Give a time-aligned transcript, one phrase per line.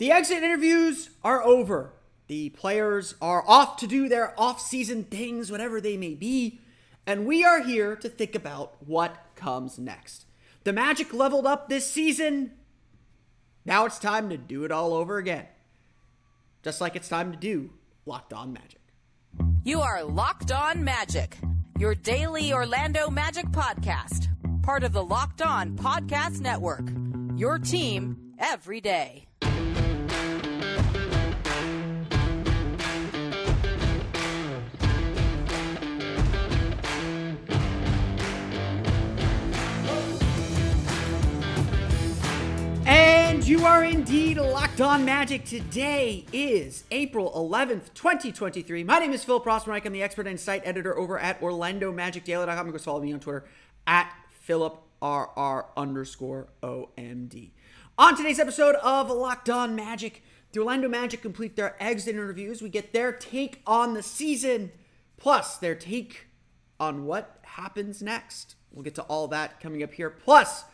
[0.00, 1.92] The exit interviews are over.
[2.26, 6.58] The players are off to do their off-season things, whatever they may be,
[7.06, 10.24] and we are here to think about what comes next.
[10.64, 12.52] The Magic leveled up this season.
[13.66, 15.44] Now it's time to do it all over again.
[16.62, 17.68] Just like it's time to do
[18.06, 18.80] Locked On Magic.
[19.64, 21.36] You are Locked On Magic,
[21.78, 24.28] your daily Orlando Magic podcast,
[24.62, 26.88] part of the Locked On Podcast Network.
[27.36, 29.26] Your team every day.
[43.50, 45.44] You are indeed locked on magic.
[45.44, 48.84] Today is April 11th, 2023.
[48.84, 49.84] My name is Philip Rossman-Reich.
[49.84, 52.66] I'm the expert and site editor over at OrlandoMagicDaily.com.
[52.66, 53.44] You can follow me on Twitter
[53.88, 54.14] at
[54.48, 57.50] PhilipRR underscore OMD.
[57.98, 62.62] On today's episode of Locked On Magic, the Orlando Magic complete their exit interviews.
[62.62, 64.70] We get their take on the season,
[65.16, 66.28] plus their take
[66.78, 68.54] on what happens next.
[68.70, 70.08] We'll get to all that coming up here.
[70.08, 70.66] Plus,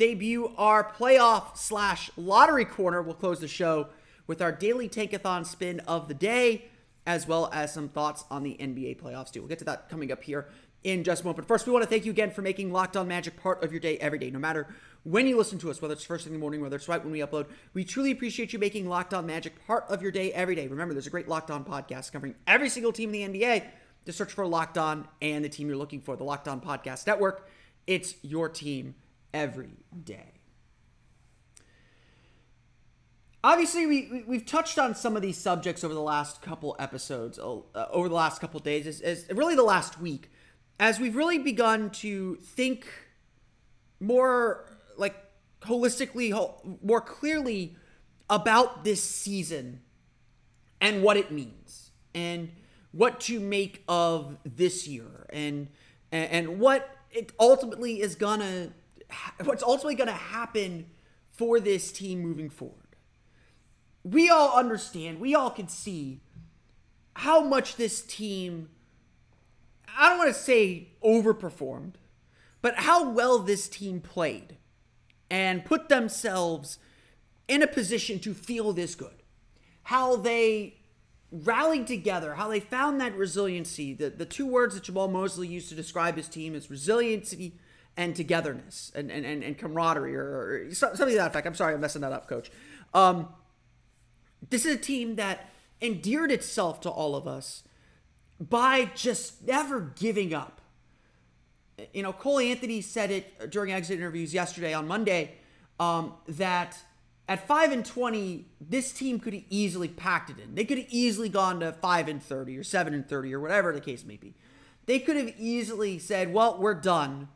[0.00, 3.02] debut our playoff slash lottery corner.
[3.02, 3.88] We'll close the show
[4.26, 6.70] with our daily tankathon spin of the day,
[7.06, 9.40] as well as some thoughts on the NBA playoffs too.
[9.40, 10.48] We'll get to that coming up here
[10.84, 11.46] in just a moment.
[11.46, 13.72] But first, we want to thank you again for making Locked On Magic part of
[13.72, 14.68] your day every day, no matter
[15.02, 17.04] when you listen to us, whether it's first thing in the morning, whether it's right
[17.04, 17.48] when we upload.
[17.74, 20.66] We truly appreciate you making Locked On Magic part of your day every day.
[20.66, 23.64] Remember, there's a great Locked On podcast covering every single team in the NBA.
[24.06, 27.06] Just search for Locked On and the team you're looking for, the Locked On Podcast
[27.06, 27.46] Network.
[27.86, 28.94] It's your team
[29.32, 30.40] every day.
[33.42, 37.38] Obviously, we, we have touched on some of these subjects over the last couple episodes,
[37.38, 40.30] uh, over the last couple days, as, as really the last week,
[40.78, 42.86] as we've really begun to think
[43.98, 44.66] more
[44.98, 45.16] like
[45.62, 46.32] holistically,
[46.82, 47.76] more clearly
[48.28, 49.80] about this season
[50.80, 52.50] and what it means, and
[52.92, 55.68] what to make of this year, and
[56.12, 58.72] and what it ultimately is gonna
[59.44, 60.86] what's ultimately going to happen
[61.30, 62.96] for this team moving forward.
[64.02, 66.20] We all understand, we all can see
[67.14, 68.70] how much this team,
[69.96, 71.94] I don't want to say overperformed,
[72.62, 74.56] but how well this team played
[75.30, 76.78] and put themselves
[77.48, 79.22] in a position to feel this good.
[79.84, 80.76] How they
[81.32, 83.94] rallied together, how they found that resiliency.
[83.94, 87.54] The, the two words that Jamahl Mosley used to describe his team is resiliency
[88.00, 90.22] and togetherness and, and, and, and camaraderie or,
[90.68, 91.46] or, something to that effect.
[91.46, 92.50] I'm sorry, I'm messing that up, coach.
[92.94, 93.28] Um,
[94.48, 95.50] this is a team that
[95.82, 97.62] endeared itself to all of us
[98.40, 100.62] by just never giving up.
[101.92, 105.34] You know, Cole Anthony said it during exit interviews yesterday on Monday
[105.78, 106.78] um, that
[107.28, 110.54] at 5 and 20, this team could have easily packed it in.
[110.54, 113.74] They could have easily gone to 5 and 30 or 7 and 30 or whatever
[113.74, 114.34] the case may be.
[114.86, 117.28] They could have easily said, well, we're done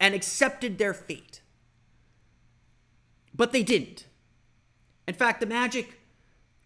[0.00, 1.42] and accepted their fate.
[3.34, 4.06] But they didn't.
[5.06, 6.00] In fact, the Magic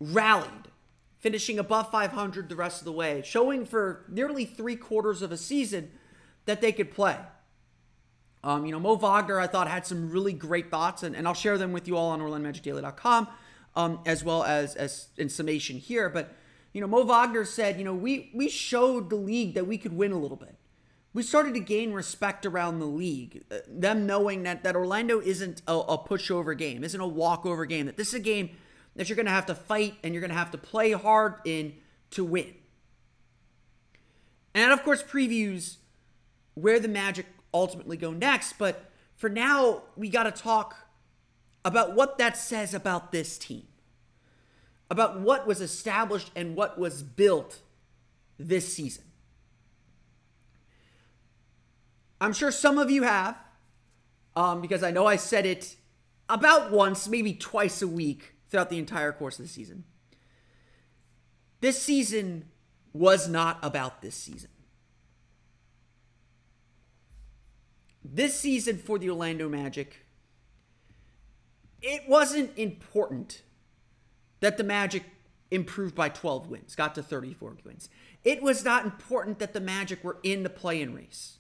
[0.01, 0.69] rallied,
[1.19, 5.37] finishing above 500 the rest of the way, showing for nearly three quarters of a
[5.37, 5.91] season
[6.47, 7.17] that they could play.
[8.45, 11.35] Um, you know, Mo Wagner, I thought, had some really great thoughts, and, and I'll
[11.35, 13.29] share them with you all on OrlandoMagicDaily.com,
[13.75, 16.11] um, as well as, as in summation here.
[16.11, 16.35] But,
[16.75, 19.95] you know, Mo Wagner said, you know, we, we showed the league that we could
[19.95, 20.57] win a little bit
[21.15, 23.45] we started to gain respect around the league.
[23.51, 27.87] Uh, them knowing that, that Orlando isn't a, a pushover game, isn't a walkover game,
[27.87, 28.51] that this is a game
[28.97, 31.37] that you're going to have to fight and you're going to have to play hard
[31.45, 31.75] in
[32.11, 32.53] to win.
[34.55, 35.77] And of course, previews
[36.55, 38.55] where the Magic ultimately go next.
[38.59, 40.77] But for now, we got to talk
[41.65, 43.67] about what that says about this team,
[44.91, 47.61] about what was established and what was built
[48.39, 49.04] this season.
[52.25, 53.37] I'm sure some of you have,
[54.35, 55.77] um, because I know I said it
[56.27, 59.85] about once, maybe twice a week throughout the entire course of the season.
[61.61, 62.47] This season
[62.95, 64.49] was not about this season.
[68.03, 70.07] This season for the Orlando Magic,
[71.83, 73.43] it wasn't important
[74.41, 75.05] that the Magic
[75.51, 77.91] improved by 12 wins, got to 34 wins.
[78.25, 81.37] It was not important that the Magic were in the play in race.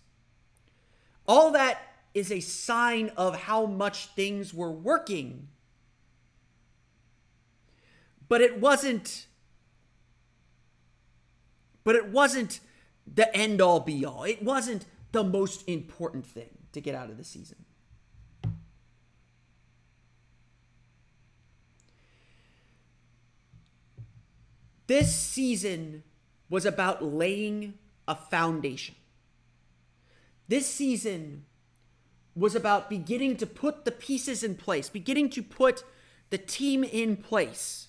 [1.26, 1.80] All that
[2.12, 5.48] is a sign of how much things were working.
[8.28, 9.26] But it wasn't
[11.84, 12.60] but it wasn't
[13.06, 14.24] the end all be all.
[14.24, 17.58] It wasn't the most important thing to get out of the season.
[24.86, 26.02] This season
[26.48, 27.74] was about laying
[28.06, 28.94] a foundation.
[30.48, 31.44] This season
[32.34, 35.84] was about beginning to put the pieces in place, beginning to put
[36.30, 37.88] the team in place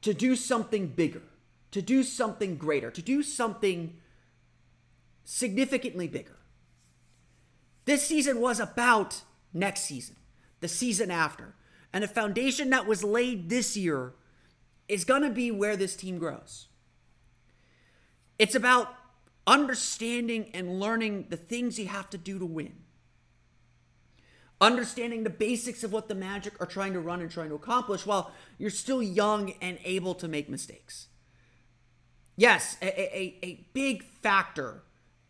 [0.00, 1.22] to do something bigger,
[1.70, 3.96] to do something greater, to do something
[5.24, 6.38] significantly bigger.
[7.84, 9.22] This season was about
[9.52, 10.16] next season,
[10.60, 11.54] the season after.
[11.92, 14.14] And the foundation that was laid this year
[14.88, 16.67] is going to be where this team grows.
[18.38, 18.94] It's about
[19.46, 22.74] understanding and learning the things you have to do to win.
[24.60, 28.04] Understanding the basics of what the Magic are trying to run and trying to accomplish
[28.04, 31.08] while you're still young and able to make mistakes.
[32.36, 34.82] Yes, a, a, a big factor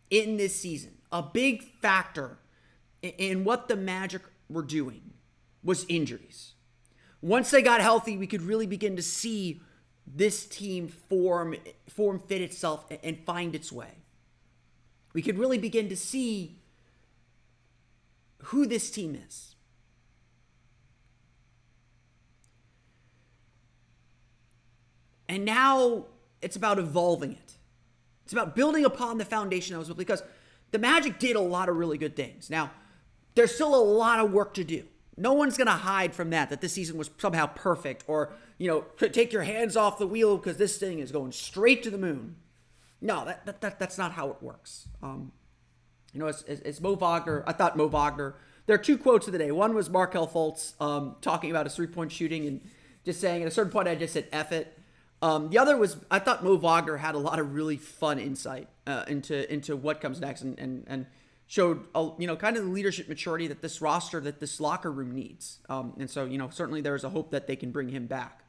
[0.09, 2.39] in this season, a big factor
[3.01, 5.13] in what the Magic were doing
[5.63, 6.53] was injuries.
[7.21, 9.61] Once they got healthy, we could really begin to see
[10.13, 11.55] this team form
[11.87, 13.91] form fit itself and find its way.
[15.13, 16.59] We could really begin to see
[18.45, 19.55] who this team is.
[25.27, 26.05] And now
[26.41, 27.53] it's about evolving it.
[28.23, 30.23] It's about building upon the foundation that was built because
[30.71, 32.49] the Magic did a lot of really good things.
[32.49, 32.71] Now,
[33.35, 34.83] there's still a lot of work to do.
[35.19, 38.67] No one's going to hide from that, that this season was somehow perfect or, you
[38.67, 41.97] know, take your hands off the wheel because this thing is going straight to the
[41.97, 42.37] moon.
[43.01, 44.87] No, that, that, that that's not how it works.
[45.01, 45.31] Um,
[46.13, 47.43] you know, it's, it's, Mo Wagner.
[47.45, 48.35] I thought Mo Wagner.
[48.65, 49.51] There are two quotes of the day.
[49.51, 52.61] One was Markelle Fultz um, talking about his three point shooting and
[53.05, 54.77] just saying at a certain point I just said F it.
[55.21, 58.67] Um, the other was I thought Mo Wagner had a lot of really fun insight
[58.87, 61.05] uh, into into what comes next and and, and
[61.49, 64.91] showed a, you know kind of the leadership maturity that this roster that this locker
[64.91, 65.57] room needs.
[65.67, 68.05] Um, and so you know certainly there is a hope that they can bring him
[68.05, 68.43] back.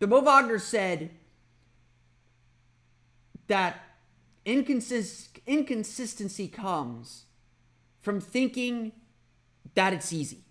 [0.00, 1.10] But Mo Wagner said
[3.46, 3.80] that
[4.44, 7.26] inconsist- inconsistency comes
[8.00, 8.90] from thinking
[9.74, 10.44] that it's easy.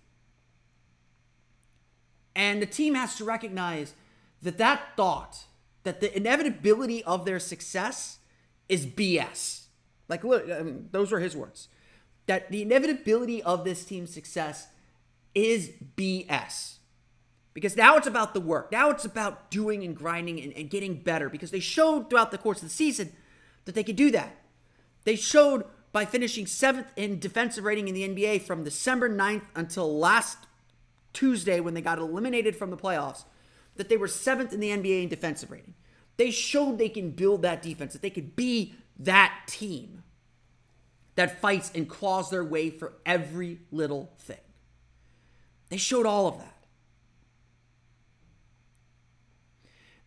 [2.34, 3.94] And the team has to recognize
[4.40, 5.44] that that thought,
[5.82, 8.18] that the inevitability of their success
[8.66, 9.59] is BS.
[10.10, 11.68] Like, look, I mean, those were his words.
[12.26, 14.68] That the inevitability of this team's success
[15.34, 16.78] is BS.
[17.54, 18.70] Because now it's about the work.
[18.70, 21.28] Now it's about doing and grinding and, and getting better.
[21.28, 23.12] Because they showed throughout the course of the season
[23.64, 24.36] that they could do that.
[25.04, 29.98] They showed by finishing seventh in defensive rating in the NBA from December 9th until
[29.98, 30.38] last
[31.12, 33.24] Tuesday when they got eliminated from the playoffs
[33.76, 35.74] that they were seventh in the NBA in defensive rating.
[36.16, 40.02] They showed they can build that defense, that they could be that team
[41.16, 44.36] that fights and claws their way for every little thing.
[45.68, 46.56] They showed all of that.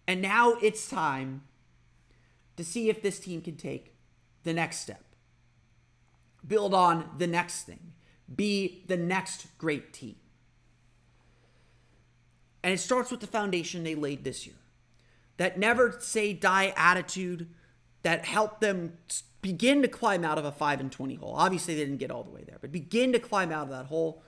[0.07, 1.43] And now it's time
[2.57, 3.95] to see if this team can take
[4.43, 5.03] the next step,
[6.45, 7.93] build on the next thing,
[8.33, 10.15] be the next great team.
[12.61, 14.55] And it starts with the foundation they laid this year.
[15.37, 17.49] That never say die attitude
[18.03, 18.97] that helped them
[19.41, 21.33] begin to climb out of a 5 and 20 hole.
[21.35, 23.85] Obviously, they didn't get all the way there, but begin to climb out of that
[23.88, 24.23] hole.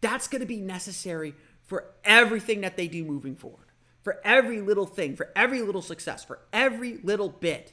[0.00, 3.66] That's going to be necessary for everything that they do moving forward
[4.06, 7.72] for every little thing, for every little success, for every little bit,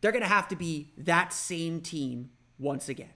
[0.00, 3.12] they're going to have to be that same team once again.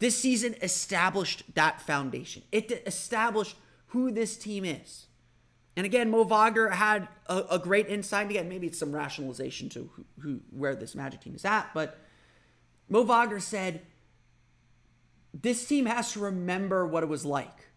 [0.00, 2.42] This season established that foundation.
[2.50, 3.54] It established
[3.90, 5.06] who this team is.
[5.76, 8.28] And again, Mo Wagner had a, a, great insight.
[8.28, 11.98] Again, maybe it's some rationalization to who, who, where this Magic team is at, but
[12.88, 13.82] Mo Wagner said
[15.32, 17.68] this team has to remember what it was like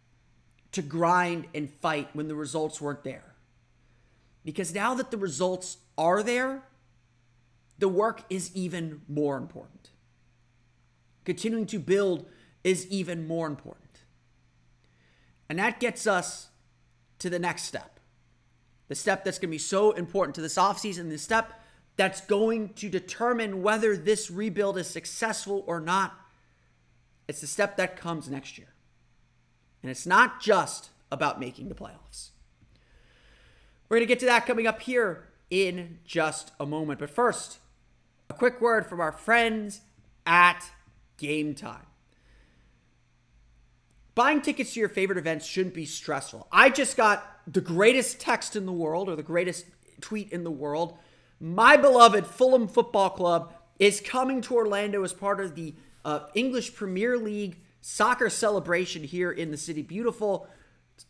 [0.72, 3.36] to grind and fight when the results weren't there.
[4.44, 6.64] Because now that the results are there,
[7.78, 9.92] the work is even more important.
[11.26, 12.26] Continuing to build
[12.64, 14.00] is even more important.
[15.48, 16.50] And that gets us
[17.24, 18.02] to the next step.
[18.90, 21.62] The step that's going to be so important to this offseason, the step
[21.96, 26.14] that's going to determine whether this rebuild is successful or not.
[27.30, 28.74] It's the step that comes next year.
[29.82, 32.32] And it's not just about making the playoffs.
[33.88, 37.00] We're going to get to that coming up here in just a moment.
[37.00, 37.60] But first,
[38.30, 39.80] a quick word from our friends
[40.26, 40.62] at
[41.18, 41.86] Gametime.
[44.16, 46.48] Buying tickets to your favorite events shouldn't be stressful.
[46.52, 49.66] I just got the greatest text in the world or the greatest
[50.02, 50.98] tweet in the world.
[51.40, 55.74] My beloved Fulham Football Club is coming to Orlando as part of the
[56.06, 59.82] uh, English Premier League soccer celebration here in the city.
[59.82, 60.48] Beautiful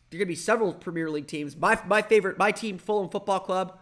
[0.10, 1.58] there are going to be several Premier League teams.
[1.58, 3.80] My my favorite, my team, Fulham Football Club,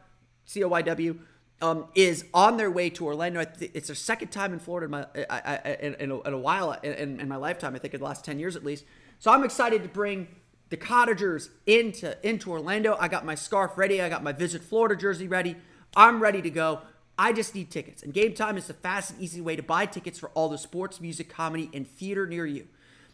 [0.47, 1.19] COYW,
[1.61, 3.41] um, is on their way to Orlando.
[3.59, 6.37] It's their second time in Florida in, my, I, I, in, in, a, in a
[6.37, 7.75] while in, in my lifetime.
[7.75, 8.85] I think in the last ten years at least.
[9.21, 10.27] So I'm excited to bring
[10.69, 12.97] the Cottagers into into Orlando.
[12.99, 14.01] I got my scarf ready.
[14.01, 15.57] I got my Visit Florida jersey ready.
[15.95, 16.81] I'm ready to go.
[17.19, 18.01] I just need tickets.
[18.01, 20.99] And Gametime is the fast and easy way to buy tickets for all the sports,
[20.99, 22.67] music, comedy, and theater near you.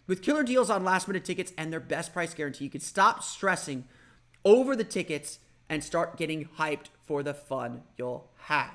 [0.07, 3.21] With killer deals on last minute tickets and their best price guarantee, you can stop
[3.21, 3.83] stressing
[4.45, 8.71] over the tickets and start getting hyped for the fun you'll have.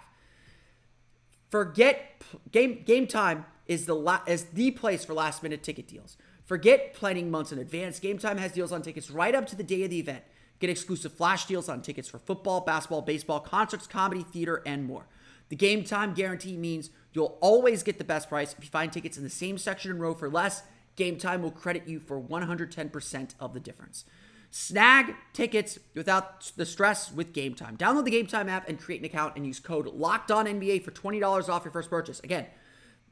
[1.48, 6.16] Forget game game time is the la- is the place for last minute ticket deals.
[6.44, 8.00] Forget planning months in advance.
[8.00, 10.24] Gametime has deals on tickets right up to the day of the event.
[10.58, 15.06] Get exclusive flash deals on tickets for football, basketball, baseball, concerts, comedy, theater, and more.
[15.48, 18.54] The game time guarantee means you'll always get the best price.
[18.56, 20.62] If you find tickets in the same section and row for less,
[20.96, 24.04] Gametime will credit you for 110% of the difference.
[24.50, 27.78] Snag tickets without the stress with Gametime.
[27.78, 30.90] Download the Gametime app and create an account and use code Locked On NBA for
[30.90, 32.20] $20 off your first purchase.
[32.20, 32.46] Again,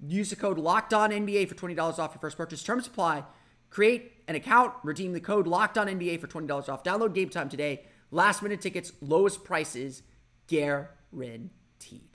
[0.07, 2.63] use the code Locked On NBA for $20 off your first purchase.
[2.63, 3.25] Terms apply.
[3.71, 6.83] Create an account, redeem the code Locked On NBA for $20 off.
[6.83, 7.85] Download Gametime today.
[8.11, 10.03] Last minute tickets, lowest prices
[10.49, 12.10] guaranteed.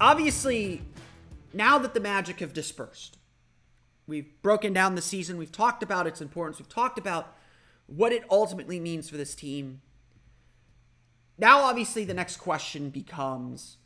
[0.00, 0.82] Obviously,
[1.52, 3.18] now that the Magic have dispersed,
[4.06, 7.36] we've broken down the season, we've talked about its importance, we've talked about
[7.86, 9.80] what it ultimately means for this team.
[11.38, 13.78] Now, obviously, the next question becomes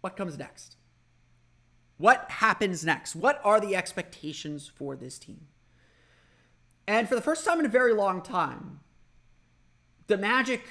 [0.00, 0.76] what comes next?
[1.96, 3.16] What happens next?
[3.16, 5.48] What are the expectations for this team?
[6.86, 8.80] And for the first time in a very long time,
[10.06, 10.62] the Magic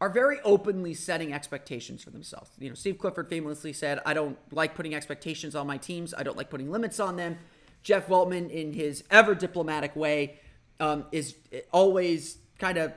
[0.00, 2.50] are very openly setting expectations for themselves.
[2.58, 6.22] You know, Steve Clifford famously said, I don't like putting expectations on my teams, I
[6.22, 7.38] don't like putting limits on them.
[7.82, 10.38] Jeff Weltman, in his ever diplomatic way,
[10.80, 11.34] um, is
[11.72, 12.92] always kind of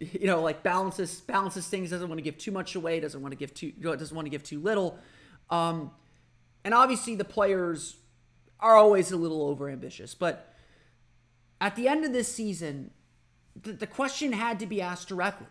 [0.00, 3.30] you know like balances balances things doesn't want to give too much away doesn't want
[3.30, 4.98] to give too doesn't want to give too little
[5.50, 5.90] um,
[6.64, 7.96] and obviously the players
[8.58, 10.52] are always a little over ambitious but
[11.60, 12.90] at the end of this season
[13.62, 15.46] the, the question had to be asked directly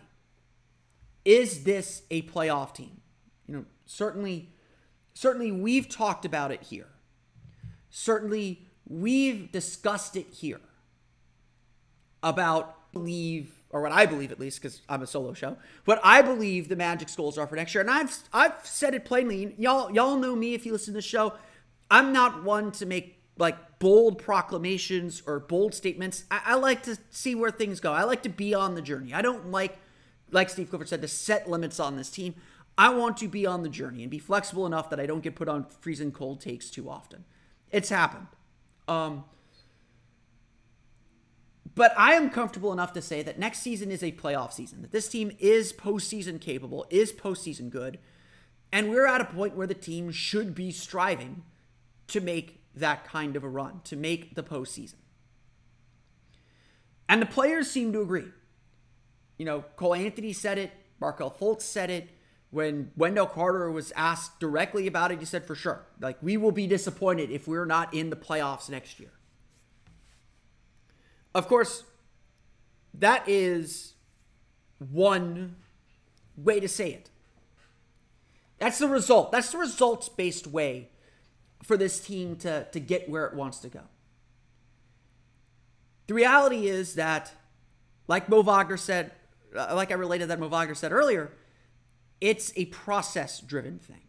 [1.26, 3.02] is this a playoff team?
[3.48, 4.50] You know, certainly,
[5.14, 6.88] certainly we've talked about it here.
[7.90, 10.62] Certainly we've discussed it here
[12.24, 16.22] about believe or what I believe at least, because I'm a solo show, what I
[16.22, 17.82] believe the Magic's goals are for next year.
[17.82, 19.56] And I've I've said it plainly.
[19.58, 21.34] Y'all y'all know me if you listen to the show.
[21.90, 26.26] I'm not one to make like bold proclamations or bold statements.
[26.30, 27.94] I, I like to see where things go.
[27.94, 29.14] I like to be on the journey.
[29.14, 29.78] I don't like
[30.32, 32.36] like Steve Clifford said, to set limits on this team.
[32.78, 35.36] I want to be on the journey and be flexible enough that I don't get
[35.36, 37.26] put on freezing cold takes too often.
[37.70, 38.28] It's happened.
[38.88, 39.26] Um,
[41.76, 44.92] but I am comfortable enough to say that next season is a playoff season, that
[44.92, 48.00] this team is postseason capable, is postseason good,
[48.72, 51.44] and we're at a point where the team should be striving
[52.08, 54.96] to make that kind of a run, to make the postseason.
[57.08, 58.32] And the players seem to agree
[59.42, 62.10] you know, Cole Anthony said it, Markelle Fultz said it.
[62.52, 66.52] When Wendell Carter was asked directly about it, he said, for sure, like, we will
[66.52, 69.10] be disappointed if we're not in the playoffs next year.
[71.34, 71.86] Of course,
[72.94, 73.94] that is
[74.78, 75.56] one
[76.38, 77.10] way to say it.
[78.60, 79.32] That's the result.
[79.32, 80.90] That's the results based way
[81.64, 83.82] for this team to, to get where it wants to go.
[86.06, 87.32] The reality is that,
[88.08, 89.14] like Mo Wagner said
[89.56, 91.32] Uh, like I related that Mo Wagner said earlier,
[92.20, 94.02] it's a process driven thing.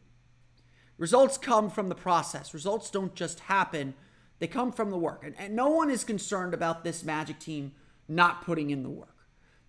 [0.98, 2.54] Results come from the process.
[2.54, 3.94] Results don't just happen,
[4.38, 5.24] they come from the work.
[5.24, 7.72] And, and no one is concerned about this Magic team
[8.08, 9.26] not putting in the work.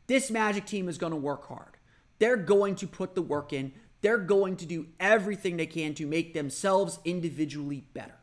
[0.07, 1.77] This Magic team is going to work hard.
[2.19, 3.73] They're going to put the work in.
[4.01, 8.17] They're going to do everything they can to make themselves individually better.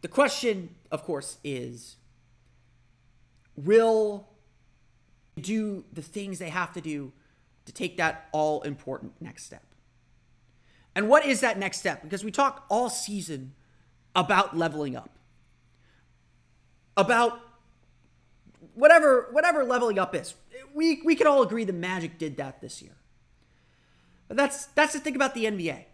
[0.00, 1.96] The question, of course, is
[3.56, 4.29] will
[5.38, 7.12] do the things they have to do
[7.66, 9.64] to take that all important next step.
[10.94, 12.02] And what is that next step?
[12.02, 13.52] Because we talk all season
[14.14, 15.10] about leveling up.
[16.96, 17.40] About
[18.74, 20.34] whatever whatever leveling up is.
[20.74, 22.96] We we can all agree the Magic did that this year.
[24.28, 25.84] But that's that's the thing about the NBA.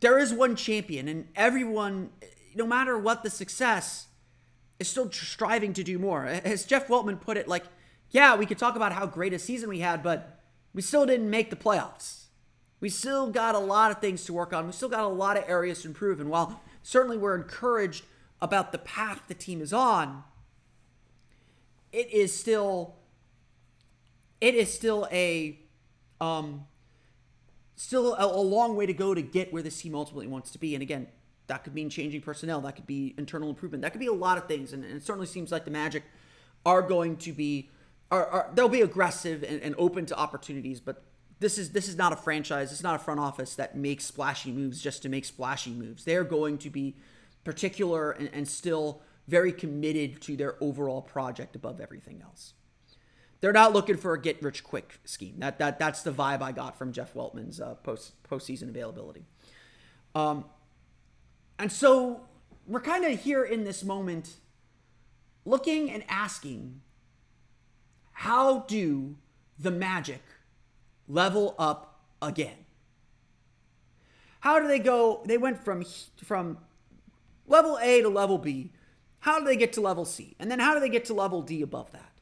[0.00, 2.10] There is one champion and everyone
[2.54, 4.08] no matter what the success,
[4.78, 6.26] is still striving to do more.
[6.26, 7.64] As Jeff Weltman put it, like,
[8.12, 10.40] yeah, we could talk about how great a season we had, but
[10.74, 12.26] we still didn't make the playoffs.
[12.78, 14.66] We still got a lot of things to work on.
[14.66, 16.20] We still got a lot of areas to improve.
[16.20, 18.04] And while certainly we're encouraged
[18.40, 20.24] about the path the team is on,
[21.90, 22.96] it is still
[24.40, 25.58] it is still a
[26.20, 26.66] um
[27.76, 30.58] still a, a long way to go to get where this team ultimately wants to
[30.58, 30.74] be.
[30.74, 31.06] And again,
[31.46, 32.60] that could mean changing personnel.
[32.62, 33.82] That could be internal improvement.
[33.82, 34.72] That could be a lot of things.
[34.72, 36.02] And, and it certainly seems like the Magic
[36.66, 37.70] are going to be
[38.12, 41.02] are, are they'll be aggressive and, and open to opportunities, but
[41.40, 42.70] this is this is not a franchise.
[42.70, 46.04] It's not a front office that makes splashy moves just to make splashy moves.
[46.04, 46.94] They're going to be
[47.42, 52.54] particular and, and still very committed to their overall project above everything else.
[53.40, 55.36] They're not looking for a get rich quick scheme.
[55.38, 59.24] That that that's the vibe I got from Jeff Weltman's uh, post postseason availability.
[60.14, 60.44] Um,
[61.58, 62.20] and so
[62.66, 64.36] we're kind of here in this moment,
[65.44, 66.82] looking and asking,
[68.12, 69.16] how do
[69.58, 70.22] the Magic
[71.08, 72.64] level up again?
[74.40, 75.22] How do they go?
[75.24, 75.84] They went from
[76.24, 76.58] from
[77.46, 78.72] level A to level B.
[79.20, 80.34] How do they get to level C?
[80.40, 82.12] And then how do they get to level D above that?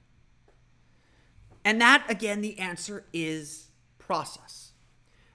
[1.64, 3.68] And that, again, the answer is
[3.99, 4.73] process.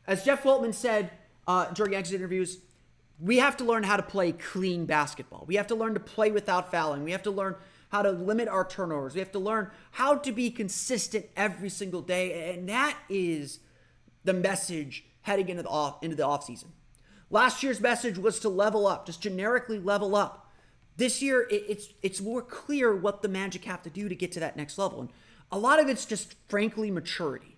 [0.08, 1.12] As Jeff Weltman said
[1.48, 2.60] uh, during exit interviews,
[3.20, 5.46] we have to learn how to play clean basketball.
[5.48, 7.04] We have to learn to play without fouling.
[7.04, 7.56] We have to learn
[7.96, 9.14] how to limit our turnovers.
[9.14, 12.54] We have to learn how to be consistent every single day.
[12.54, 13.60] And that is
[14.26, 16.66] the message heading into the off into the offseason.
[17.30, 20.52] Last year's message was to level up, just generically level up.
[20.98, 24.42] This year, it's it's more clear what the Magic have to do to get to
[24.42, 25.00] that next level.
[25.00, 25.10] And
[25.50, 27.58] a lot of it's just frankly maturity.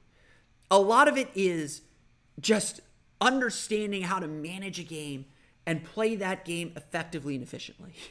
[0.70, 1.82] A lot of it is
[2.40, 2.82] just
[3.20, 5.26] understanding how to manage a game
[5.66, 7.94] and play that game effectively and efficiently.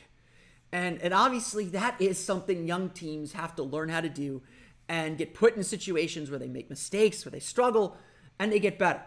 [0.73, 4.43] And and obviously that is something young teams have to learn how to do
[4.89, 7.97] and get put in situations where they make mistakes, where they struggle,
[8.39, 9.03] and they get better.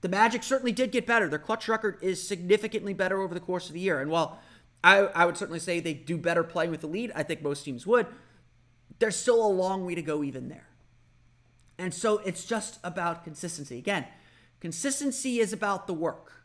[0.00, 1.28] The Magic certainly did get better.
[1.28, 4.00] Their clutch record is significantly better over the course of the year.
[4.00, 4.38] And while
[4.82, 7.64] I, I would certainly say they do better playing with the lead, I think most
[7.64, 8.06] teams would
[9.00, 10.68] there's still a long way to go even there.
[11.78, 13.78] And so it's just about consistency.
[13.78, 14.06] Again,
[14.60, 16.44] consistency is about the work.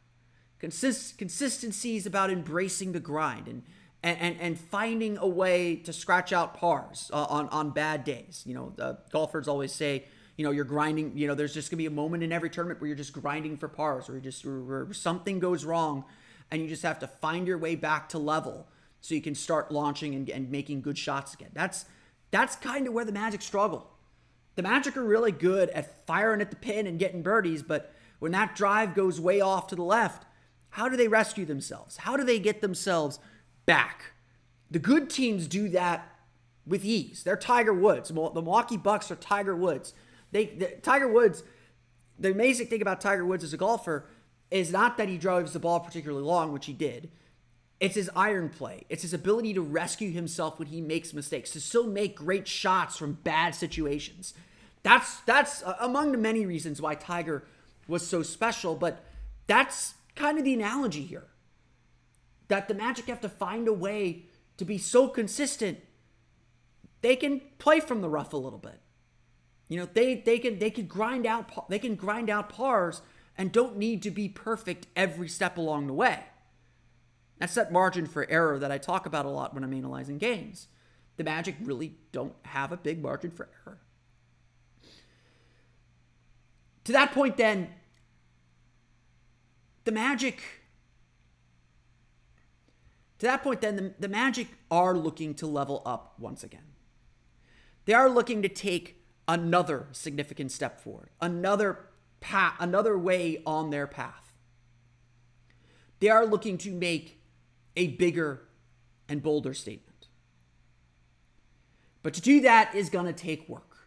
[0.59, 3.63] Consist- consistency is about embracing the grind and,
[4.05, 8.43] and, and, finding a way to scratch out pars uh, on, on bad days.
[8.45, 10.05] You know, golfers always say,
[10.37, 12.49] you know, you're grinding, you know, there's just going to be a moment in every
[12.49, 16.05] tournament where you're just grinding for pars, or just where something goes wrong
[16.51, 18.67] and you just have to find your way back to level
[19.01, 21.49] so you can start launching and, and making good shots again.
[21.53, 21.85] That's
[22.31, 23.89] that's kind of where the Magic struggle.
[24.55, 28.31] The Magic are really good at firing at the pin and getting birdies, but when
[28.33, 30.25] that drive goes way off to the left,
[30.69, 31.97] how do they rescue themselves?
[31.97, 33.19] How do they get themselves
[33.65, 34.13] back?
[34.71, 36.15] The good teams do that
[36.65, 37.23] with ease.
[37.23, 38.09] They're Tiger Woods.
[38.09, 39.93] The Milwaukee Bucks are Tiger Woods.
[40.31, 41.43] They, the, Tiger Woods.
[42.17, 44.05] The amazing thing about Tiger Woods as a golfer
[44.49, 47.09] is not that he drives the ball particularly long, which he did.
[47.79, 48.85] It's his iron play.
[48.89, 52.97] It's his ability to rescue himself when he makes mistakes, to still make great shots
[52.97, 54.33] from bad situations.
[54.81, 57.43] That's that's uh, among the many reasons why Tiger
[57.87, 59.03] was so special, but
[59.47, 61.25] that's kind of the analogy here.
[62.47, 64.25] That the Magic have to find a way
[64.57, 65.79] to be so consistent
[67.01, 68.79] they can play from the rough a little bit.
[69.67, 73.01] You know, they they can they can grind out they can grind out pars
[73.37, 76.23] and don't need to be perfect every step along the way.
[77.39, 80.67] That's that margin for error that I talk about a lot when I'm analyzing games.
[81.17, 83.79] The Magic really don't have a big margin for error.
[86.85, 87.69] To that point, then,
[89.83, 90.41] the Magic.
[93.19, 96.65] To that point, then, the, the Magic are looking to level up once again.
[97.85, 101.79] They are looking to take another significant step forward, another
[102.19, 104.33] path, another way on their path.
[105.99, 107.21] They are looking to make
[107.75, 108.41] a bigger
[109.07, 110.07] and bolder statement.
[112.03, 113.77] But to do that is going to take work.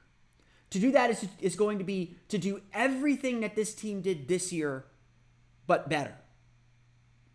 [0.71, 4.29] To do that is, is going to be to do everything that this team did
[4.29, 4.85] this year,
[5.67, 6.15] but better,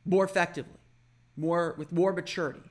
[0.06, 0.80] more effectively,
[1.36, 2.62] more with more maturity.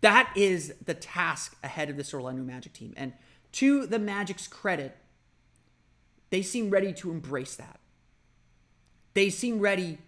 [0.00, 2.94] That is the task ahead of this Orlando Magic team.
[2.96, 3.12] And
[3.52, 4.96] to the Magic's credit,
[6.30, 7.80] they seem ready to embrace that.
[9.14, 9.98] They seem ready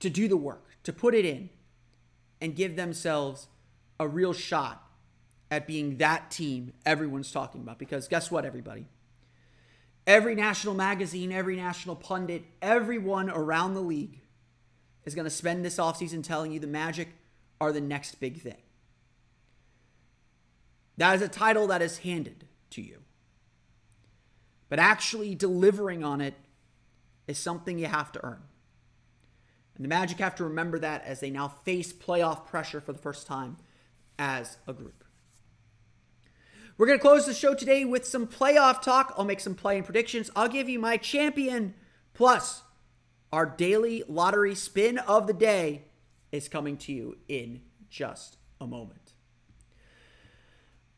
[0.00, 1.50] to do the work, to put it in,
[2.40, 3.46] and give themselves
[4.00, 4.84] a real shot
[5.50, 7.78] at being that team everyone's talking about.
[7.78, 8.86] Because guess what, everybody?
[10.06, 14.20] Every national magazine, every national pundit, everyone around the league
[15.04, 17.08] is going to spend this offseason telling you the Magic
[17.60, 18.60] are the next big thing.
[20.96, 22.98] That is a title that is handed to you.
[24.68, 26.34] But actually delivering on it
[27.26, 28.42] is something you have to earn.
[29.76, 32.98] And the Magic have to remember that as they now face playoff pressure for the
[32.98, 33.56] first time
[34.18, 35.01] as a group.
[36.78, 39.14] We're going to close the show today with some playoff talk.
[39.16, 40.30] I'll make some playing predictions.
[40.34, 41.74] I'll give you my champion.
[42.14, 42.62] Plus,
[43.30, 45.82] our daily lottery spin of the day
[46.30, 49.12] is coming to you in just a moment.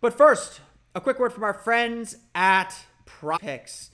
[0.00, 0.60] But first,
[0.94, 3.90] a quick word from our friends at PrizePicks.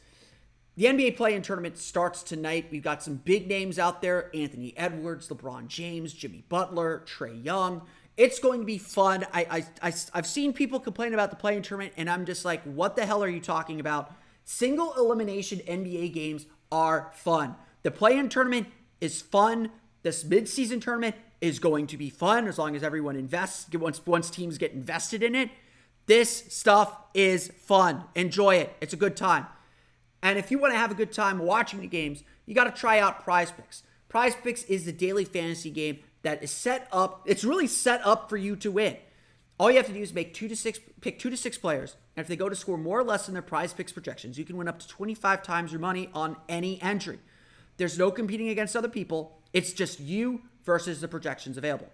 [0.77, 2.67] The NBA play-in tournament starts tonight.
[2.71, 7.83] We've got some big names out there: Anthony Edwards, LeBron James, Jimmy Butler, Trae Young.
[8.17, 9.27] It's going to be fun.
[9.33, 12.63] I, I, I I've seen people complain about the play-in tournament, and I'm just like,
[12.65, 14.13] what the hell are you talking about?
[14.45, 17.57] Single elimination NBA games are fun.
[17.83, 18.67] The play-in tournament
[19.01, 19.71] is fun.
[20.03, 23.67] This mid-season tournament is going to be fun as long as everyone invests.
[23.75, 25.51] Once once teams get invested in it,
[26.07, 28.05] this stuff is fun.
[28.15, 28.77] Enjoy it.
[28.81, 29.47] It's a good time.
[30.23, 32.79] And if you want to have a good time watching the games, you got to
[32.79, 33.83] try out PrizePicks.
[34.09, 37.23] Prize Picks is the daily fantasy game that is set up.
[37.27, 38.97] It's really set up for you to win.
[39.59, 41.97] All you have to do is make two to six, pick two to six players,
[42.17, 44.57] and if they go to score more or less than their PrizePicks projections, you can
[44.57, 47.19] win up to 25 times your money on any entry.
[47.77, 49.39] There's no competing against other people.
[49.53, 51.91] It's just you versus the projections available.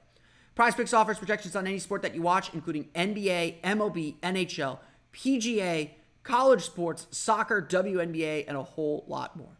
[0.56, 4.78] PrizePicks offers projections on any sport that you watch, including NBA, MLB, NHL,
[5.12, 5.90] PGA,
[6.22, 9.58] college sports, soccer, WNBA, and a whole lot more.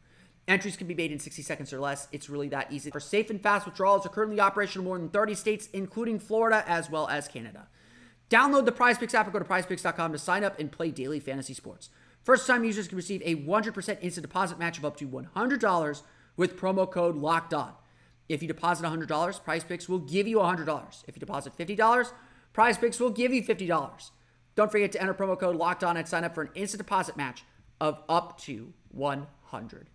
[0.48, 2.06] Entries can be made in 60 seconds or less.
[2.12, 2.90] It's really that easy.
[2.90, 6.62] For safe and fast withdrawals are currently operational in more than 30 states, including Florida
[6.68, 7.66] as well as Canada.
[8.30, 11.54] Download the PrizePicks app or go to PrizePicks.com to sign up and play daily fantasy
[11.54, 11.90] sports.
[12.22, 16.02] First-time users can receive a 100% instant deposit match of up to $100
[16.36, 17.72] with promo code Locked On.
[18.28, 21.04] If you deposit $100, PrizePicks will give you $100.
[21.06, 22.12] If you deposit $50,
[22.54, 24.10] PrizePicks will give you $50.
[24.56, 27.16] Don't forget to enter promo code Locked On and sign up for an instant deposit
[27.16, 27.44] match
[27.80, 29.86] of up to $100.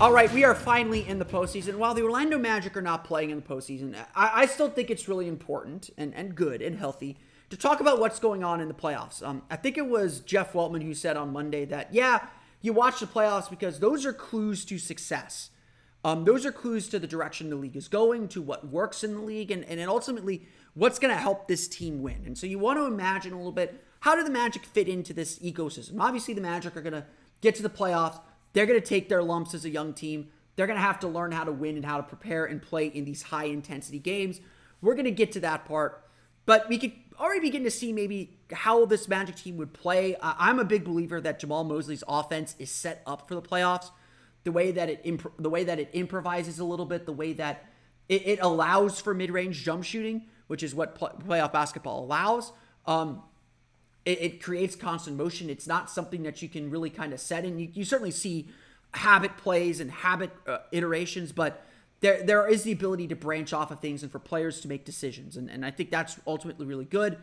[0.00, 1.76] All right, we are finally in the postseason.
[1.76, 5.08] While the Orlando Magic are not playing in the postseason, I, I still think it's
[5.08, 7.16] really important and, and good and healthy
[7.50, 9.22] to talk about what's going on in the playoffs.
[9.22, 12.26] Um, I think it was Jeff Weltman who said on Monday that, yeah,
[12.60, 15.50] you watch the playoffs because those are clues to success.
[16.04, 19.14] Um, those are clues to the direction the league is going, to what works in
[19.14, 22.24] the league, and, and ultimately what's going to help this team win.
[22.26, 25.14] And so you want to imagine a little bit how do the Magic fit into
[25.14, 26.00] this ecosystem?
[26.00, 27.06] Obviously, the Magic are going to
[27.40, 28.20] get to the playoffs.
[28.54, 30.28] They're going to take their lumps as a young team.
[30.56, 32.86] They're going to have to learn how to win and how to prepare and play
[32.86, 34.40] in these high intensity games.
[34.80, 36.04] We're going to get to that part.
[36.46, 40.16] But we could already begin to see maybe how this Magic team would play.
[40.20, 43.90] I'm a big believer that Jamahl Mosley's offense is set up for the playoffs.
[44.44, 47.32] The way that it imp- the way that it improvises a little bit, the way
[47.32, 47.64] that
[48.10, 52.52] it, it allows for mid-range jump shooting, which is what pl- playoff basketball allows.
[52.86, 53.22] Um,
[54.04, 55.48] it, it, creates constant motion.
[55.48, 57.58] It's not something that you can really kind of set in.
[57.58, 58.48] You, you certainly see
[58.92, 61.64] habit plays and habit uh, iterations, but
[62.00, 64.84] there there is the ability to branch off of things and for players to make
[64.84, 65.36] decisions.
[65.36, 67.18] And, and I think that's ultimately really good.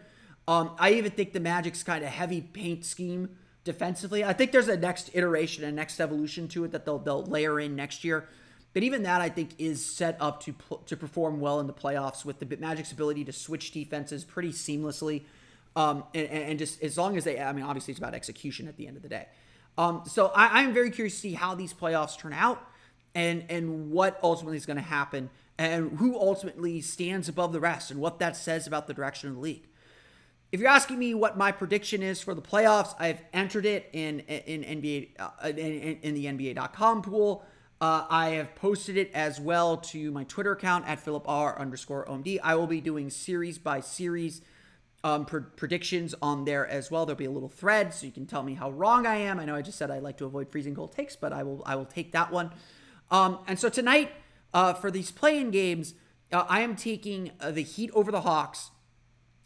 [0.48, 3.30] Um, I even think the Magic's kind of heavy paint scheme
[3.63, 4.24] defensively.
[4.24, 7.60] I think there's a next iteration, a next evolution to it that they'll they'll layer
[7.60, 8.28] in next year.
[8.74, 12.26] But even that, I think, is set up to to perform well in the playoffs
[12.26, 15.24] with the Magic's ability to switch defenses pretty seamlessly,
[15.76, 18.76] um, and, and, just as long as they, I mean, obviously it's about execution at
[18.76, 19.28] the end of the day.
[19.78, 22.62] Um, so I, I'm very curious to see how these playoffs turn out
[23.16, 27.92] and and what ultimately is going to happen and who ultimately stands above the rest
[27.92, 29.68] and what that says about the direction of the league.
[30.52, 34.22] If you're asking me what my prediction is for the playoffs, I've entered it in
[34.22, 37.46] in NBA uh, in, in, the NBA.com pool.
[37.80, 42.06] Uh, I have posted it as well to my Twitter account at Philip R underscore
[42.06, 42.40] OMD.
[42.44, 44.42] I will be doing series by series
[45.04, 47.06] um, pr- predictions on there as well.
[47.06, 49.40] There'll be a little thread so you can tell me how wrong I am.
[49.40, 51.64] I know I just said I like to avoid freezing cold takes, but I will
[51.66, 52.52] I will take that one.
[53.10, 54.12] Um, and so tonight,
[54.54, 55.96] uh, for these play-in games,
[56.32, 58.72] uh, I am taking uh, the Heat over the Hawks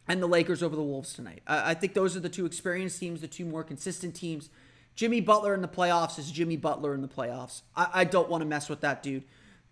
[0.07, 1.41] and the Lakers over the Wolves tonight.
[1.47, 4.51] I think those are the two experienced teams, the two more consistent teams.
[4.93, 7.63] Jimmy Butler in the playoffs is Jimmy Butler in the playoffs.
[7.75, 9.23] I, I don't want to mess with that dude.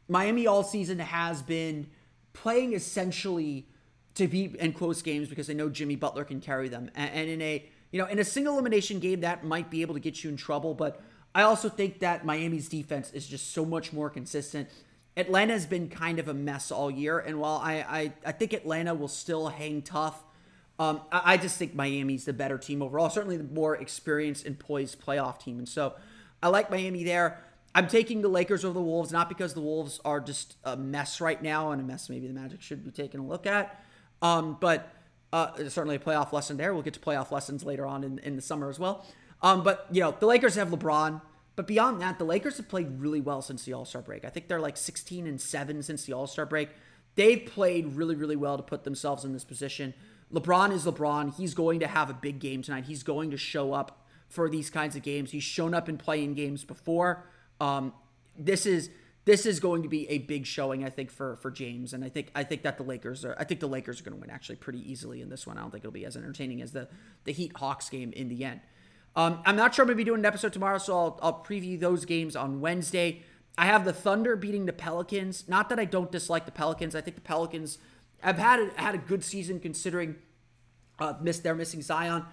[0.08, 1.88] Miami all season has been
[2.34, 3.68] playing essentially
[4.16, 6.90] to be in close games because they know Jimmy Butler can carry them.
[6.96, 10.00] And, in a you know in a single elimination game that might be able to
[10.00, 11.02] get you in trouble, but
[11.36, 14.70] I also think that Miami's defense is just so much more consistent.
[15.16, 18.54] Atlanta has been kind of a mess all year, and while I I, I think
[18.54, 20.24] Atlanta will still hang tough,
[20.80, 23.10] um, I, I just think Miami's the better team overall.
[23.10, 25.94] Certainly the more experienced and poised playoff team, and so
[26.42, 27.44] I like Miami there.
[27.76, 31.20] I'm taking the Lakers over the Wolves, not because the Wolves are just a mess
[31.20, 33.84] right now, and a mess maybe the Magic should be taking a look at,
[34.24, 34.92] um, but
[35.32, 36.74] uh, certainly a playoff lesson there.
[36.74, 39.06] We'll get to playoff lessons later on in, in the summer as well.
[39.44, 41.22] Um, but you know the Lakers have LeBron.
[41.56, 44.26] But beyond that, the Lakers have played really well since the All Star break.
[44.26, 46.70] I think they're like 16 and 7 since the All Star break.
[47.16, 49.94] They've played really, really well to put themselves in this position.
[50.34, 51.36] LeBron is LeBron.
[51.36, 52.86] He's going to have a big game tonight.
[52.86, 55.30] He's going to show up for these kinds of games.
[55.30, 57.24] He's shown up in playing games before.
[57.62, 57.94] Um,
[58.36, 58.90] this is
[59.26, 61.94] this is going to be a big showing, I think, for for James.
[61.94, 64.16] And I think I think that the Lakers are I think the Lakers are going
[64.16, 65.58] to win actually pretty easily in this one.
[65.58, 66.88] I don't think it'll be as entertaining as the
[67.24, 68.62] the Heat Hawks game in the end.
[69.16, 71.44] Um, I'm not sure I'm going to be doing an episode tomorrow, so I'll, I'll
[71.44, 73.22] preview those games on Wednesday.
[73.56, 75.48] I have the Thunder beating the Pelicans.
[75.48, 76.96] Not that I don't dislike the Pelicans.
[76.96, 77.78] I think the Pelicans
[78.22, 80.16] have had a, had a good season considering
[81.00, 82.26] uh, miss they're missing Zion.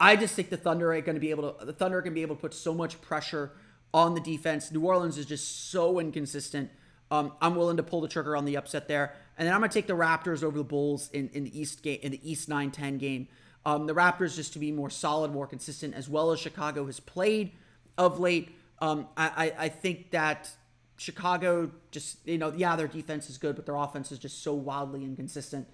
[0.00, 2.12] I just think the Thunder are going to be able to the Thunder are going
[2.12, 3.52] to be able to put so much pressure
[3.94, 4.72] on the defense.
[4.72, 6.70] New Orleans is just so inconsistent.
[7.10, 9.70] Um, I'm willing to pull the trigger on the upset there, and then I'm going
[9.70, 12.48] to take the Raptors over the Bulls in, in the East game in the East
[12.48, 13.28] 9-10 game.
[13.64, 16.98] Um, the Raptors just to be more solid, more consistent, as well as Chicago has
[16.98, 17.52] played
[17.96, 18.50] of late.
[18.80, 20.50] Um, I, I, I think that
[20.96, 24.54] Chicago just you know yeah their defense is good, but their offense is just so
[24.54, 25.68] wildly inconsistent.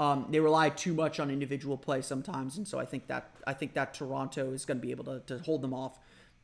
[0.00, 3.52] Um, they rely too much on individual play sometimes, and so I think that I
[3.52, 5.98] think that Toronto is going to be able to, to hold them off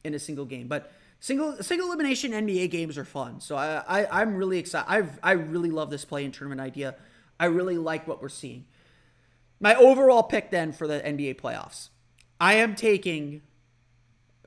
[0.05, 0.69] in a single game.
[0.69, 0.93] But
[1.23, 4.91] single single elimination NBA games are fun, so I, I am really excited.
[4.91, 6.97] I I really love this play in tournament idea.
[7.41, 8.67] I really like what we're seeing.
[9.61, 11.89] My overall pick then for the NBA playoffs.
[12.41, 13.43] I am taking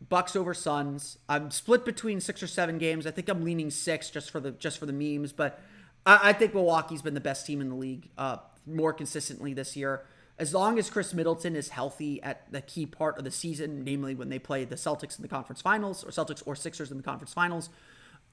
[0.09, 1.17] Bucks over Suns.
[1.29, 3.07] I'm split between six or seven games.
[3.07, 5.61] I think I'm leaning six just for the just for the memes, but
[6.05, 9.77] I, I think Milwaukee's been the best team in the league uh, more consistently this
[9.77, 10.05] year.
[10.37, 14.15] As long as Khris Middleton is healthy at the key part of the season, namely
[14.15, 17.03] when they play the Celtics in the conference finals, or Celtics or Sixers in the
[17.03, 17.69] conference finals,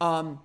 [0.01, 0.41] um,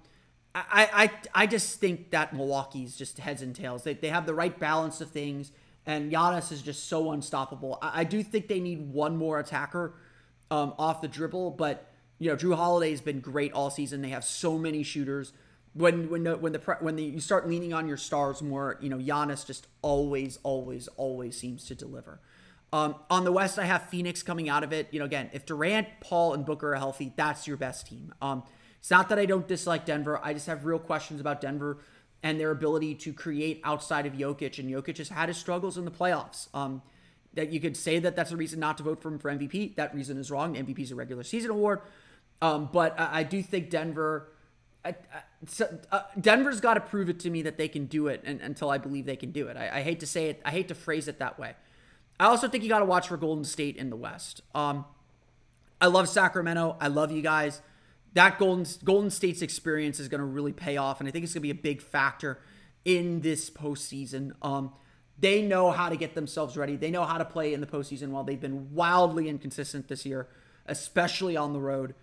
[0.53, 3.83] I, I I just think that Milwaukee's just heads and tails.
[3.83, 5.51] They, they have the right balance of things
[5.87, 7.79] and Giannis is just so unstoppable.
[7.81, 9.95] I, I do think they need one more attacker
[10.51, 14.01] um, off the dribble, but you know Jrue Holiday has been great all season.
[14.01, 15.33] They have so many shooters.
[15.77, 18.89] When when the, when the when the, you start leaning on your stars more, you
[18.89, 22.19] know Giannis just always always always seems to deliver.
[22.73, 24.89] Um, on the West, I have Phoenix coming out of it.
[24.91, 28.13] You know, again, if Durant, Paul, and Booker are healthy, that's your best team.
[28.21, 28.43] Um,
[28.79, 30.19] it's not that I don't dislike Denver.
[30.21, 31.77] I just have real questions about Denver
[32.23, 34.59] and their ability to create outside of Jokic.
[34.59, 36.53] And Jokic has had his struggles in the playoffs.
[36.53, 36.81] Um,
[37.37, 39.75] that you could say that that's a reason not to vote for him for MVP.
[39.75, 40.55] That reason is wrong.
[40.55, 41.81] MVP is a regular season award.
[42.41, 44.29] Um, but I, I, do think Denver,
[45.45, 48.41] So, uh, Denver's got to prove it to me that they can do it, and,
[48.41, 49.57] until I believe they can do it.
[49.57, 50.41] I, I, hate to say it.
[50.43, 51.53] I hate to phrase it that way.
[52.19, 54.41] I also think you got to watch for Golden State in the West.
[54.55, 54.85] Um,
[55.79, 56.75] I love Sacramento.
[56.81, 57.61] I love you guys
[58.17, 61.33] that Golden Golden State's experience is going to really pay off, and I think it's
[61.33, 62.39] going to be a big factor
[62.83, 64.31] in this postseason.
[64.41, 64.73] Um,
[65.19, 66.75] they know how to get themselves ready.
[66.75, 70.27] They know how to play in the postseason while they've been wildly inconsistent this year,
[70.65, 71.93] especially on the road.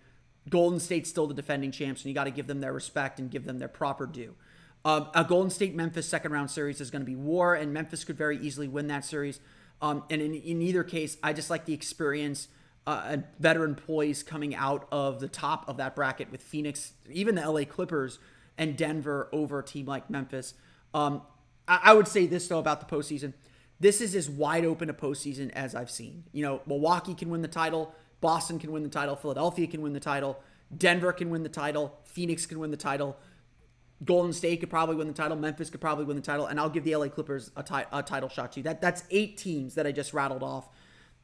[0.49, 3.31] Golden State's still the defending champs, and you got to give them their respect and
[3.31, 4.35] give them their proper due.
[4.83, 8.03] Um, a Golden State Memphis second round series is going to be war, and Memphis
[8.03, 9.39] could very easily win that series.
[9.81, 12.47] Um, and in, in either case, I just like the experience
[12.87, 17.49] uh, veteran poise coming out of the top of that bracket with Phoenix, even the
[17.49, 18.19] LA Clippers
[18.57, 20.53] and Denver over a team like Memphis.
[20.93, 21.23] Um,
[21.67, 23.33] I, I would say this though about the postseason.
[23.79, 26.23] This is as wide open a postseason as I've seen.
[26.31, 27.93] You know, Milwaukee can win the title,
[28.25, 30.39] Boston can win the title, Philadelphia can win the title,
[30.75, 33.17] Denver can win the title, Phoenix can win the title.
[34.03, 35.37] Golden State could probably win the title.
[35.37, 38.01] Memphis could probably win the title, and I'll give the LA Clippers a, ti- a
[38.01, 38.63] title shot too.
[38.63, 40.67] That that's eight teams that I just rattled off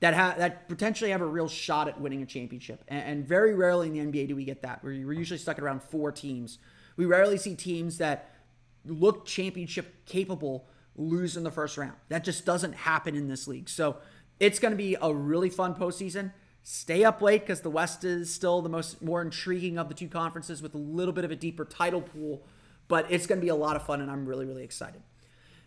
[0.01, 2.83] that ha- that potentially have a real shot at winning a championship.
[2.87, 4.83] And, and very rarely in the NBA do we get that.
[4.83, 6.59] We're, we're usually stuck at around four teams.
[6.97, 8.29] We rarely see teams that
[8.85, 11.95] look championship capable lose in the first round.
[12.09, 13.69] That just doesn't happen in this league.
[13.69, 13.97] So
[14.39, 16.33] it's going to be a really fun postseason.
[16.63, 20.07] Stay up late because the West is still the most more intriguing of the two
[20.07, 22.43] conferences with a little bit of a deeper title pool.
[22.87, 25.01] But it's going to be a lot of fun, and I'm really, really excited.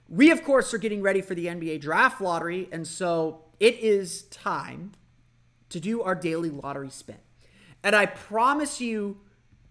[0.09, 2.69] We, of course, are getting ready for the NBA draft lottery.
[2.71, 4.93] And so it is time
[5.71, 7.17] to do our daily lottery spin.
[7.83, 9.19] And I promise you,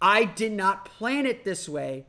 [0.02, 2.08] I did not plan it this way.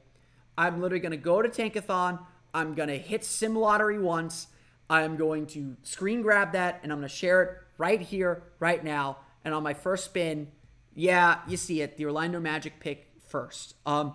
[0.56, 2.18] I'm literally going to go to Tankathon.
[2.52, 4.48] I'm going to hit Sim Lottery once.
[4.88, 8.82] I'm going to screen grab that and I'm going to share it right here, right
[8.82, 9.18] now.
[9.44, 10.48] And on my first spin,
[10.94, 13.74] yeah, you see it, the Orlando Magic pick first.
[13.84, 14.14] Um,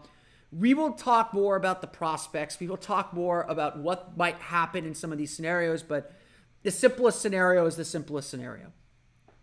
[0.52, 2.60] we will talk more about the prospects.
[2.60, 6.12] We will talk more about what might happen in some of these scenarios, but
[6.64, 8.72] the simplest scenario is the simplest scenario.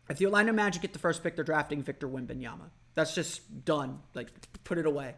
[0.09, 2.71] If the Orlando Magic get the first pick, they're drafting Victor Wembanyama.
[2.95, 4.01] That's just done.
[4.15, 4.31] Like,
[4.65, 5.15] put it away.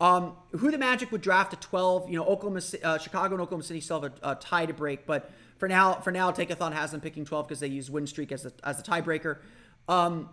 [0.00, 2.08] Um, who the Magic would draft at 12?
[2.08, 5.06] You know, Oklahoma, uh, Chicago and Oklahoma City still have a, a, tie to break,
[5.06, 8.32] but for now, for now, Tankathon has them picking 12 because they use win streak
[8.32, 9.38] as a, as the tiebreaker.
[9.88, 10.30] Um,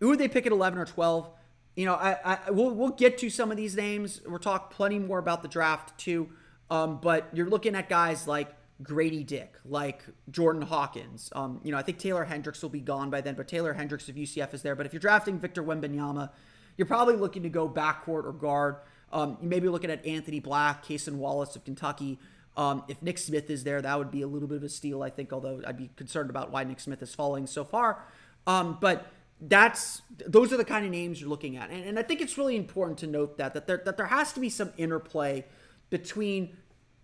[0.00, 1.30] who would they pick at 11 or 12?
[1.76, 4.20] You know, I, I we'll we'll get to some of these names.
[4.26, 6.28] We'll talk plenty more about the draft too.
[6.70, 11.32] Um, but you're looking at guys like Grady Dick, like Jordan Hawkins.
[11.34, 14.08] Um, you know, I think Taylor Hendricks will be gone by then, but Taylor Hendricks
[14.08, 14.76] of UCF is there.
[14.76, 16.30] But if you're drafting Victor Wembanyama,
[16.76, 18.76] you're probably looking to go backcourt or guard.
[19.12, 22.18] Um, you may be looking at Anthony Black, Cason Wallace of Kentucky.
[22.56, 25.02] Um, if Nick Smith is there, that would be a little bit of a steal,
[25.02, 28.04] I think, although I'd be concerned about why Nick Smith is falling so far.
[28.46, 29.06] Um, but
[29.40, 31.70] that's those are the kind of names you're looking at.
[31.70, 34.32] And, and I think it's really important to note that that there, that there has
[34.34, 35.44] to be some interplay
[35.90, 36.56] between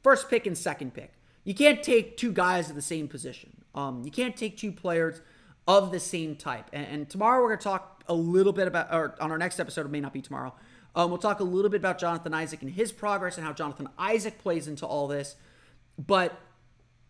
[0.03, 1.13] first pick and second pick.
[1.45, 3.65] You can't take two guys at the same position.
[3.75, 5.21] Um, you can't take two players
[5.67, 6.69] of the same type.
[6.73, 9.61] And, and tomorrow we're going to talk a little bit about, or on our next
[9.61, 10.55] episode, it may not be tomorrow.
[10.95, 13.89] Um, we'll talk a little bit about Jonathan Isaac and his progress and how Jonathan
[13.99, 15.37] Isaac plays into all this.
[15.99, 16.39] But,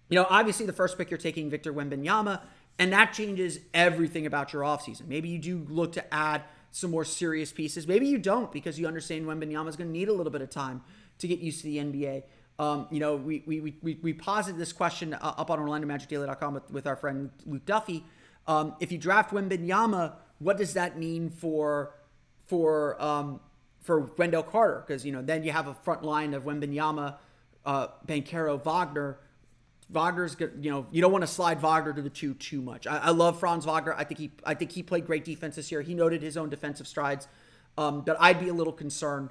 [0.08, 2.40] you know, obviously the first pick you're taking Victor Wembanyama,
[2.78, 5.06] and that changes everything about your offseason.
[5.06, 7.86] Maybe you do look to add some more serious pieces.
[7.86, 10.50] Maybe you don't because you understand Wembanyama is going to need a little bit of
[10.50, 10.82] time
[11.18, 12.22] to get used to the NBA.
[12.58, 16.70] Um, you know, we, we, we, we posited this question uh, up on OrlandoMagicDaily.com with,
[16.70, 18.04] with our friend Luke Duffy.
[18.46, 21.94] Um, if you draft Wembanyama, what does that mean for
[22.46, 23.40] for um,
[23.80, 24.84] for Wendell Carter?
[24.86, 27.16] Because you know then you have a front line of Wembanyama,
[27.64, 29.18] uh, Banchero, Wagner.
[29.90, 30.52] Wagner's good.
[30.60, 32.86] You know you don't want to slide Wagner to the two too much.
[32.86, 33.94] I, I, love Franz Wagner.
[33.94, 35.82] I think he I think he played great defense this year.
[35.82, 37.26] He noted his own defensive strides,
[37.76, 39.30] um, but I'd be a little concerned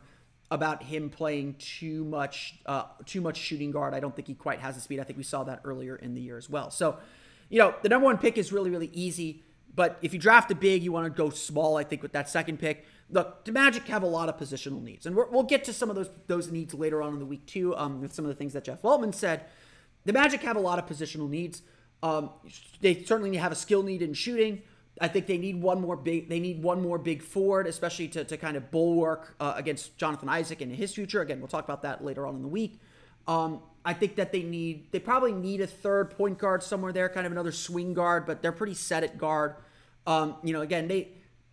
[0.51, 3.93] about him playing too much uh, too much shooting guard.
[3.93, 4.99] I don't think he quite has the speed.
[4.99, 6.71] I think we saw that earlier in the year as well.
[6.71, 6.97] So,
[7.49, 9.43] you know, the number one pick is really really easy.
[9.75, 11.77] But if you draft a big, you want to go small.
[11.77, 12.85] I think with that second pick.
[13.11, 15.89] Look, the Magic have a lot of positional needs, and we will get to some
[15.89, 17.75] of those those needs later on in the week too.
[17.75, 19.45] Um, with some of the things that Jeff Weltman said,
[20.05, 21.63] the Magic have a lot of positional needs.
[22.03, 22.29] Um,
[22.81, 24.61] they certainly have a skill need in shooting.
[25.01, 26.29] I think they need one more big.
[26.29, 30.29] They need one more big forward, especially to, to kind of bulwark uh, against Jonathan
[30.29, 31.21] Isaac and his future.
[31.21, 32.79] Again, we'll talk about that later on in the week.
[33.27, 34.91] Um, I think that they need.
[34.91, 38.41] They probably need a third point guard somewhere there, kind of another swing guard, but
[38.41, 39.55] they're pretty set at guard.
[40.05, 41.09] Um, you know, again, they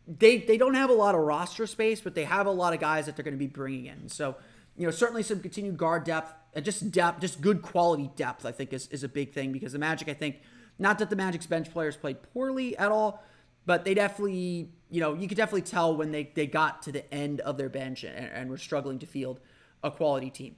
[0.06, 2.80] they they don't have a lot of roster space, but they have a lot of
[2.80, 4.08] guys that they're going to be bringing in.
[4.08, 4.36] So,
[4.76, 8.46] you know, certainly some continued guard depth and just depth, just good quality depth.
[8.46, 10.08] I think is is a big thing because the Magic.
[10.08, 10.40] I think
[10.78, 13.22] not that the Magic's bench players played poorly at all
[13.66, 17.12] but they definitely, you know, you could definitely tell when they, they got to the
[17.12, 19.40] end of their bench and, and were struggling to field
[19.82, 20.54] a quality team.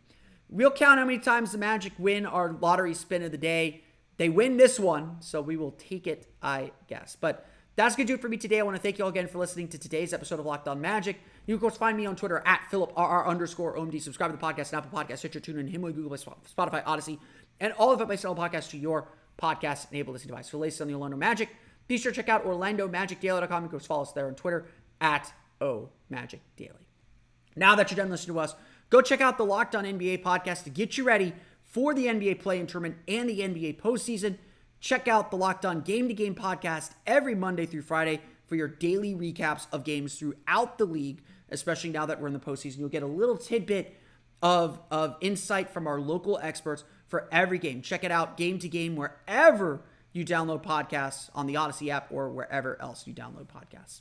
[0.51, 3.83] We'll count how many times the Magic win our lottery spin of the day.
[4.19, 7.17] They win this one, so we will take it, I guess.
[7.19, 7.47] But
[7.79, 8.59] that's going to do it for me today.
[8.59, 10.81] I want to thank you all again for listening to today's episode of Locked On
[10.81, 11.17] Magic.
[11.47, 14.03] You can, of course, find me on Twitter at PhilipRR underscore OMD.
[14.03, 17.21] Subscribe to the podcast, Apple Podcast, Stitcher, TuneIn, Himalaya, Google, Play, Spotify, Odyssey,
[17.61, 19.09] and all of it by selling podcasts to your
[19.41, 20.49] podcast-enabled listening device.
[20.49, 21.51] For latest on the Orlando Magic,
[21.87, 23.63] be sure to check out OrlandoMagicDaily.com.
[23.63, 24.67] You can follow us there on Twitter
[25.01, 26.85] at OMagicDaily.
[27.55, 28.57] Now that you're done listening to us,
[28.91, 32.41] go check out the Locked On NBA podcast to get you ready for the NBA
[32.41, 34.39] play-in tournament and the NBA postseason.
[34.81, 38.69] Check out the Locked On Game to Game podcast every Monday through Friday for your
[38.69, 42.79] daily recaps of games throughout the league, especially now that we're in the postseason.
[42.79, 43.97] You'll get a little tidbit
[44.43, 47.83] of, of insight from our local experts for every game.
[47.83, 52.31] Check it out, game to game, wherever you download podcasts on the Odyssey app or
[52.31, 54.01] wherever else you download podcasts.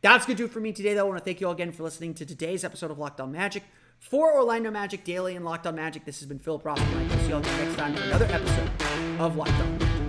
[0.00, 1.06] That's going to do it for me today, though.
[1.06, 3.32] I want to thank you all again for listening to today's episode of Locked On
[3.32, 3.64] Magic.
[3.98, 6.78] For Orlando Magic Daily and Locked On Magic, this has been Philip Ross.
[6.78, 8.70] I'll see you all next time for another episode
[9.18, 10.07] of Locked On